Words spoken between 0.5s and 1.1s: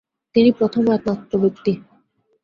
প্রথম ও